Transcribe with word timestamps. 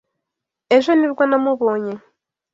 Ejo 0.77 0.91
nibwo 0.99 1.23
namubonye. 1.29 1.93